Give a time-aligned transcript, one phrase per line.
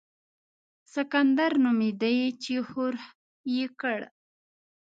[0.93, 3.03] سکندر نومېدی چې ښورښ
[3.53, 3.99] یې کړ.